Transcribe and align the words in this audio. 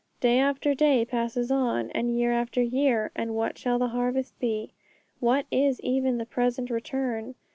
Day 0.19 0.39
after 0.39 0.73
day 0.73 1.05
passes 1.05 1.51
on, 1.51 1.91
and 1.91 2.17
year 2.17 2.31
after 2.33 2.59
year, 2.59 3.11
and 3.15 3.35
what 3.35 3.55
shall 3.59 3.77
the 3.77 3.89
harvest 3.89 4.33
be? 4.39 4.73
What 5.19 5.45
is 5.51 5.79
even 5.81 6.17
the 6.17 6.25
present 6.25 6.71
return? 6.71 7.35